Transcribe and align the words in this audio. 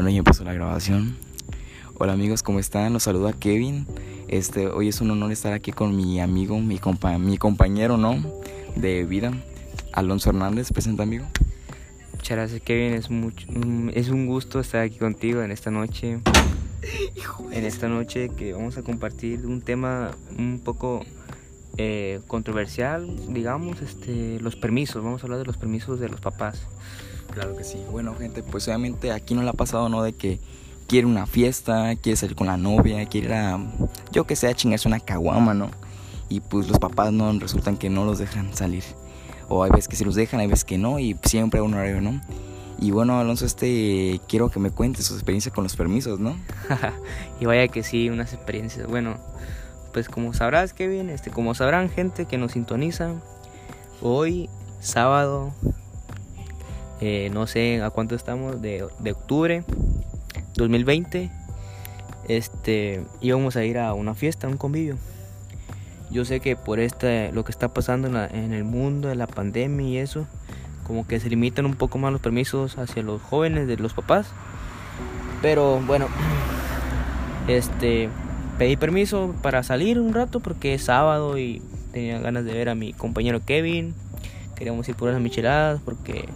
Bueno, 0.00 0.12
ya 0.12 0.20
empezó 0.20 0.44
la 0.44 0.54
grabación. 0.54 1.14
Hola 1.98 2.14
amigos, 2.14 2.42
¿cómo 2.42 2.58
están? 2.58 2.94
Los 2.94 3.02
saluda 3.02 3.34
Kevin. 3.34 3.86
Este, 4.28 4.66
hoy 4.66 4.88
es 4.88 5.02
un 5.02 5.10
honor 5.10 5.30
estar 5.30 5.52
aquí 5.52 5.72
con 5.72 5.94
mi 5.94 6.22
amigo, 6.22 6.58
mi, 6.58 6.78
compa 6.78 7.18
mi 7.18 7.36
compañero, 7.36 7.98
¿no? 7.98 8.16
De 8.76 9.04
vida, 9.04 9.30
Alonso 9.92 10.30
Hernández. 10.30 10.72
Presenta, 10.72 11.02
amigo. 11.02 11.26
Muchas 12.14 12.34
gracias, 12.34 12.62
Kevin. 12.62 12.94
Es, 12.94 13.10
mucho, 13.10 13.46
es 13.92 14.08
un 14.08 14.26
gusto 14.26 14.58
estar 14.58 14.80
aquí 14.80 14.96
contigo 14.96 15.42
en 15.42 15.50
esta 15.50 15.70
noche. 15.70 16.20
En 17.52 17.66
esta 17.66 17.86
noche 17.88 18.30
que 18.30 18.54
vamos 18.54 18.78
a 18.78 18.82
compartir 18.82 19.44
un 19.44 19.60
tema 19.60 20.12
un 20.38 20.62
poco 20.64 21.04
eh, 21.76 22.20
controversial, 22.26 23.06
digamos, 23.34 23.82
este, 23.82 24.40
los 24.40 24.56
permisos. 24.56 25.04
Vamos 25.04 25.22
a 25.22 25.26
hablar 25.26 25.40
de 25.40 25.44
los 25.44 25.58
permisos 25.58 26.00
de 26.00 26.08
los 26.08 26.22
papás. 26.22 26.62
Claro 27.32 27.56
que 27.56 27.64
sí. 27.64 27.78
Bueno, 27.90 28.14
gente, 28.14 28.42
pues 28.42 28.66
obviamente 28.68 29.12
aquí 29.12 29.34
no 29.34 29.42
le 29.42 29.50
ha 29.50 29.54
pasado, 29.54 29.88
¿no? 29.88 30.02
De 30.02 30.12
que 30.12 30.38
quiere 30.86 31.06
una 31.06 31.26
fiesta, 31.26 31.94
quiere 31.96 32.16
salir 32.16 32.34
con 32.34 32.48
la 32.48 32.56
novia, 32.56 33.06
quiere 33.06 33.28
ir 33.28 33.34
a, 33.34 33.58
yo 34.10 34.26
que 34.26 34.34
sé, 34.34 34.48
a 34.48 34.54
chingarse 34.54 34.88
una 34.88 35.00
caguama, 35.00 35.54
¿no? 35.54 35.70
Y 36.28 36.40
pues 36.40 36.68
los 36.68 36.78
papás 36.78 37.12
no 37.12 37.32
resultan 37.38 37.76
que 37.76 37.90
no 37.90 38.04
los 38.04 38.18
dejan 38.18 38.54
salir. 38.56 38.84
O 39.48 39.62
hay 39.62 39.70
veces 39.70 39.88
que 39.88 39.96
sí 39.96 40.04
los 40.04 40.14
dejan, 40.14 40.40
hay 40.40 40.46
veces 40.46 40.64
que 40.64 40.78
no, 40.78 40.98
y 40.98 41.16
siempre 41.24 41.60
hay 41.60 41.66
un 41.66 41.74
horario, 41.74 42.00
¿no? 42.00 42.20
Y 42.80 42.92
bueno, 42.92 43.20
Alonso, 43.20 43.44
este, 43.44 44.20
quiero 44.26 44.50
que 44.50 44.58
me 44.58 44.70
cuentes 44.70 45.06
su 45.06 45.14
experiencia 45.14 45.52
con 45.52 45.64
los 45.64 45.76
permisos, 45.76 46.18
¿no? 46.18 46.34
y 47.40 47.44
vaya 47.44 47.68
que 47.68 47.82
sí, 47.82 48.08
unas 48.08 48.32
experiencias. 48.32 48.86
Bueno, 48.86 49.18
pues 49.92 50.08
como 50.08 50.32
sabrás, 50.32 50.72
Kevin, 50.72 51.10
este, 51.10 51.30
como 51.30 51.54
sabrán 51.54 51.90
gente 51.90 52.24
que 52.24 52.38
nos 52.38 52.52
sintoniza, 52.52 53.14
hoy, 54.00 54.48
sábado, 54.80 55.52
eh, 57.00 57.30
no 57.32 57.46
sé 57.46 57.82
a 57.82 57.90
cuánto 57.90 58.14
estamos, 58.14 58.60
de, 58.60 58.86
de, 58.98 59.12
octubre 59.12 59.64
2020, 60.56 61.30
este, 62.28 63.04
íbamos 63.22 63.56
a 63.56 63.64
ir 63.64 63.78
a 63.78 63.94
una 63.94 64.14
fiesta, 64.14 64.46
a 64.46 64.50
un 64.50 64.58
convivio. 64.58 64.96
Yo 66.10 66.24
sé 66.24 66.40
que 66.40 66.56
por 66.56 66.78
este, 66.78 67.32
lo 67.32 67.44
que 67.44 67.52
está 67.52 67.72
pasando 67.72 68.08
en, 68.08 68.14
la, 68.14 68.26
el 68.26 68.64
mundo, 68.64 69.10
en 69.10 69.18
la 69.18 69.26
pandemia 69.26 69.88
y 69.88 69.96
eso, 69.96 70.26
como 70.84 71.06
que 71.06 71.20
se 71.20 71.30
limitan 71.30 71.66
un 71.66 71.74
poco 71.74 71.98
más 71.98 72.12
los 72.12 72.20
permisos 72.20 72.76
hacia 72.78 73.02
los 73.02 73.22
jóvenes 73.22 73.66
de 73.66 73.76
los 73.76 73.94
papás. 73.94 74.26
Pero 75.40 75.80
bueno, 75.86 76.08
este, 77.48 78.10
pedí 78.58 78.76
permiso 78.76 79.34
para 79.40 79.62
salir 79.62 79.98
un 79.98 80.12
rato 80.12 80.40
porque 80.40 80.74
es 80.74 80.84
sábado 80.84 81.38
y 81.38 81.62
tenía 81.92 82.18
ganas 82.18 82.44
de 82.44 82.52
ver 82.52 82.68
a 82.68 82.74
mi 82.74 82.92
compañero 82.92 83.40
Kevin. 83.46 83.94
Queríamos 84.56 84.86
ir 84.88 84.96
por 84.96 85.08
unas 85.08 85.22
micheladas 85.22 85.80
porque 85.82 86.28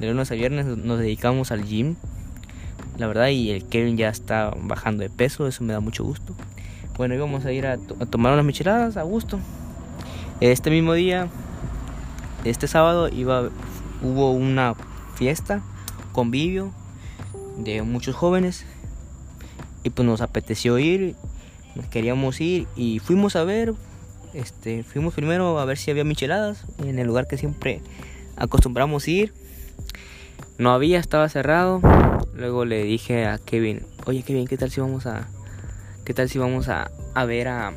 de 0.00 0.06
lunes 0.06 0.30
a 0.32 0.34
viernes 0.34 0.64
nos 0.64 0.98
dedicamos 0.98 1.52
al 1.52 1.64
gym. 1.64 1.94
La 2.96 3.06
verdad, 3.06 3.28
y 3.28 3.50
el 3.50 3.64
Kevin 3.66 3.96
ya 3.96 4.08
está 4.08 4.52
bajando 4.62 5.02
de 5.02 5.10
peso, 5.10 5.46
eso 5.46 5.62
me 5.62 5.74
da 5.74 5.80
mucho 5.80 6.04
gusto. 6.04 6.34
Bueno, 6.96 7.14
íbamos 7.14 7.44
a 7.44 7.52
ir 7.52 7.66
a, 7.66 7.76
to 7.76 7.96
a 8.00 8.06
tomar 8.06 8.32
unas 8.32 8.44
micheladas 8.44 8.96
a 8.96 9.02
gusto. 9.02 9.38
Este 10.40 10.70
mismo 10.70 10.94
día, 10.94 11.28
este 12.44 12.66
sábado, 12.66 13.08
iba, 13.08 13.50
hubo 14.02 14.32
una 14.32 14.74
fiesta, 15.14 15.62
convivio 16.12 16.72
de 17.58 17.82
muchos 17.82 18.16
jóvenes. 18.16 18.64
Y 19.82 19.90
pues 19.90 20.06
nos 20.06 20.22
apeteció 20.22 20.78
ir, 20.78 21.14
nos 21.74 21.86
queríamos 21.86 22.40
ir 22.40 22.66
y 22.74 23.00
fuimos 23.00 23.36
a 23.36 23.44
ver. 23.44 23.74
Este, 24.32 24.82
fuimos 24.82 25.12
primero 25.12 25.58
a 25.58 25.64
ver 25.64 25.76
si 25.76 25.90
había 25.90 26.04
micheladas 26.04 26.64
en 26.78 26.98
el 26.98 27.06
lugar 27.06 27.26
que 27.26 27.36
siempre 27.36 27.82
acostumbramos 28.36 29.08
ir 29.08 29.32
no 30.60 30.72
había, 30.72 30.98
estaba 30.98 31.28
cerrado. 31.30 31.80
Luego 32.34 32.66
le 32.66 32.84
dije 32.84 33.24
a 33.24 33.38
Kevin, 33.38 33.80
oye 34.04 34.22
Kevin, 34.22 34.46
¿qué 34.46 34.58
tal 34.58 34.70
si 34.70 34.80
vamos 34.80 35.06
a, 35.06 35.26
qué 36.04 36.12
tal 36.12 36.28
si 36.28 36.38
vamos 36.38 36.68
a, 36.68 36.90
a 37.14 37.24
ver 37.24 37.48
a 37.48 37.72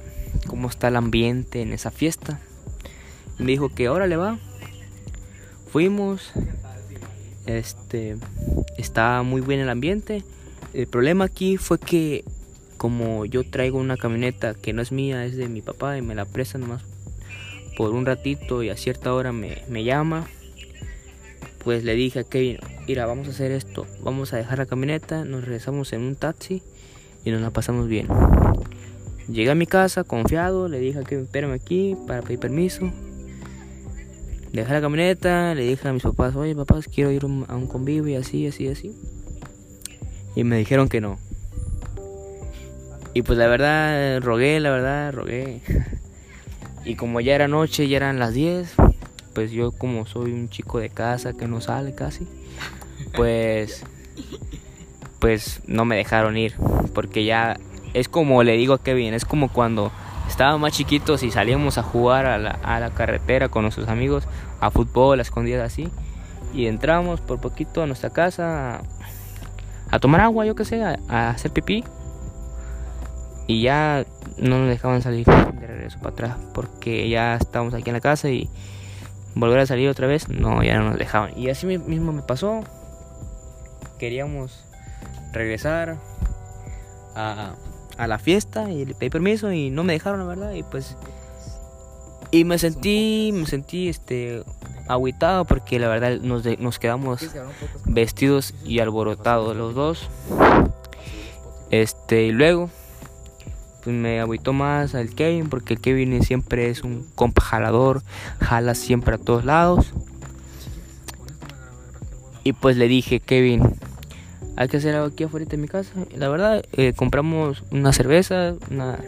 cómo 0.48 0.68
está 0.68 0.90
el 0.90 0.98
ambiente 0.98 1.62
en 1.62 1.72
esa 1.72 1.92
fiesta? 1.92 2.42
Me 3.40 3.48
dijo 3.48 3.70
que 3.70 3.88
ahora 3.88 4.06
le 4.06 4.18
va. 4.18 4.38
Fuimos, 5.72 6.34
este, 7.46 8.18
estaba 8.78 9.24
muy 9.24 9.40
bien 9.40 9.62
el 9.62 9.70
ambiente. 9.70 10.24
El 10.74 10.88
problema 10.88 11.24
aquí 11.24 11.56
fue 11.56 11.80
que 11.80 12.26
como 12.78 13.24
yo 13.24 13.50
traigo 13.50 13.80
una 13.80 13.96
camioneta 13.96 14.56
que 14.56 14.74
no 14.74 14.82
es 14.82 14.92
mía, 14.92 15.26
es 15.26 15.38
de 15.38 15.48
mi 15.48 15.62
papá 15.62 15.98
y 15.98 16.02
me 16.02 16.16
la 16.16 16.26
prestan 16.26 16.62
nomás 16.62 16.84
por 17.78 17.94
un 17.94 18.06
ratito 18.06 18.62
y 18.62 18.70
a 18.70 18.76
cierta 18.76 19.14
hora 19.14 19.32
me, 19.32 19.64
me 19.70 19.86
llama 19.86 20.28
pues 21.64 21.84
le 21.84 21.96
dije 21.96 22.20
a 22.20 22.24
Kevin, 22.24 22.58
mira, 22.88 23.06
vamos 23.06 23.28
a 23.28 23.32
hacer 23.32 23.52
esto, 23.52 23.86
vamos 24.02 24.34
a 24.34 24.38
dejar 24.38 24.58
la 24.58 24.66
camioneta, 24.66 25.24
nos 25.24 25.44
regresamos 25.44 25.94
en 25.94 26.02
un 26.02 26.16
taxi 26.16 26.62
y 27.24 27.32
nos 27.32 27.42
la 27.42 27.52
pasamos 27.52 27.88
bien. 27.88 28.08
Llegué 29.30 29.52
a 29.52 29.56
mi 29.56 29.66
casa 29.66 30.04
confiado, 30.04 30.68
le 30.68 30.80
dije 30.80 31.00
a 31.00 31.04
Kevin, 31.04 31.26
espérame 31.26 31.54
aquí 31.54 31.96
para 32.08 32.22
pedir 32.22 32.40
permiso. 32.40 32.92
Dejé 34.52 34.74
la 34.74 34.82
camioneta, 34.82 35.56
le 35.56 35.66
dije 35.66 35.88
a 35.88 35.94
mis 35.94 36.04
papás, 36.04 36.36
oye 36.36 36.56
papás, 36.56 36.88
quiero 36.88 37.12
ir 37.12 37.24
a 37.24 37.56
un 37.56 37.68
convivio 37.68 38.14
y 38.14 38.16
así, 38.16 38.46
así, 38.46 38.68
así. 38.68 38.94
Y 40.36 40.44
me 40.44 40.58
dijeron 40.58 40.90
que 40.90 41.02
no. 41.02 41.18
Y 43.14 43.22
pues 43.22 43.38
la 43.38 43.48
verdad, 43.48 44.22
rogué, 44.22 44.60
la 44.60 44.72
verdad, 44.72 45.14
rogué. 45.14 45.62
y 46.86 46.96
como 46.96 47.22
ya 47.22 47.36
era 47.36 47.48
noche, 47.48 47.88
ya 47.88 47.98
eran 47.98 48.20
las 48.20 48.34
10, 48.34 48.74
pues 49.34 49.52
yo 49.52 49.72
como 49.72 50.06
soy 50.06 50.32
un 50.32 50.50
chico 50.50 50.80
de 50.80 50.90
casa 50.90 51.34
que 51.34 51.48
no 51.48 51.62
sale 51.62 51.96
casi, 51.96 52.28
pues 53.16 53.84
pues 55.20 55.62
no 55.68 55.86
me 55.86 55.96
dejaron 55.96 56.36
ir, 56.36 56.54
porque 56.94 57.24
ya 57.24 57.58
es 57.94 58.10
como 58.10 58.44
le 58.44 58.58
digo 58.58 58.74
a 58.74 58.84
Kevin, 58.84 59.14
es 59.14 59.24
como 59.24 59.48
cuando 59.48 59.90
estábamos 60.28 60.60
más 60.60 60.74
chiquitos 60.74 61.24
y 61.24 61.32
salíamos 61.32 61.78
a 61.78 61.84
jugar 61.84 62.26
a 62.26 62.38
la, 62.38 62.52
a 62.64 62.80
la 62.80 62.90
carretera 62.90 63.48
con 63.48 63.64
nuestros 63.64 63.88
amigos, 63.88 64.28
a 64.60 64.70
fútbol, 64.70 65.20
a 65.20 65.22
escondidas 65.22 65.66
así, 65.72 65.90
y 66.54 66.68
entramos 66.68 67.22
por 67.22 67.40
poquito 67.40 67.82
a 67.82 67.88
nuestra 67.88 68.10
casa 68.10 68.82
a, 69.90 70.00
tomar 70.00 70.22
agua, 70.22 70.46
yo 70.46 70.56
que 70.56 70.66
sé, 70.66 70.84
a, 70.84 71.00
a, 71.08 71.30
hacer 71.30 71.52
pipí, 71.52 71.84
y 73.48 73.62
ya 73.62 74.06
no 74.38 74.60
nos 74.60 74.70
dejaban 74.70 75.02
salir 75.02 75.26
de 75.26 75.68
regreso 75.68 76.00
para 76.00 76.10
atrás, 76.10 76.38
porque 76.54 77.08
ya 77.08 77.36
estábamos 77.36 77.74
aquí 77.74 77.90
en 77.90 77.94
la 77.94 78.02
casa 78.02 78.30
y 78.30 78.50
volver 79.36 79.60
a 79.60 79.66
salir 79.66 79.90
otra 79.90 80.08
vez, 80.08 80.30
no, 80.30 80.64
ya 80.64 80.78
no 80.80 80.90
nos 80.90 81.00
dejaban. 81.00 81.38
Y 81.38 81.50
así 81.50 81.66
mismo 81.66 82.12
me 82.12 82.22
pasó. 82.22 82.62
Queríamos 84.00 84.66
regresar 85.32 85.98
a, 87.16 87.56
a 87.98 88.08
la 88.08 88.20
fiesta 88.20 88.70
y 88.72 88.86
le 88.86 88.96
pedí 88.96 89.10
permiso 89.10 89.52
y 89.52 89.70
no 89.70 89.84
me 89.84 89.94
dejaron, 89.94 90.20
la 90.20 90.26
verdad. 90.26 90.54
Y 90.54 90.64
pues. 90.64 90.98
Y 92.32 92.46
me 92.46 92.58
sentí, 92.58 93.32
me 93.34 93.46
sentí 93.46 93.90
este 93.90 94.44
agüitado 94.88 95.46
porque 95.46 95.80
la 95.80 95.88
verdad 95.88 96.18
nos, 96.22 96.44
de, 96.44 96.58
nos 96.58 96.80
quedamos 96.80 97.30
vestidos 97.86 98.54
y 98.66 98.80
alborotados 98.80 99.56
los 99.56 99.76
dos. 99.76 100.10
Este, 101.70 102.24
y 102.24 102.32
luego 102.32 102.70
pues 103.84 103.96
me 103.96 104.20
agüitó 104.20 104.54
más 104.54 104.96
al 104.96 105.10
Kevin 105.10 105.50
porque 105.50 105.74
el 105.74 105.82
Kevin 105.82 106.24
siempre 106.24 106.70
es 106.70 106.84
un 106.84 107.06
compa 107.16 107.42
jalador, 107.42 108.04
jala 108.40 108.76
siempre 108.76 109.16
a 109.16 109.18
todos 109.18 109.46
lados. 109.46 109.94
Y 112.44 112.54
pues 112.54 112.78
le 112.78 112.88
dije, 112.88 113.20
Kevin, 113.20 113.76
hay 114.56 114.68
que 114.68 114.78
hacer 114.78 114.96
algo 114.96 115.08
aquí 115.08 115.24
afuera 115.24 115.46
de 115.46 115.58
mi 115.58 115.68
casa. 115.68 115.92
La 116.16 116.30
verdad, 116.30 116.64
eh, 116.74 116.94
compramos 116.94 117.64
una 117.72 117.94
cerveza, 117.94 118.56
una, 118.70 119.00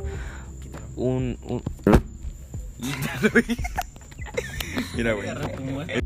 un, 0.96 1.38
un... 1.48 1.62
Mira, 4.96 5.14
güey. 5.14 6.05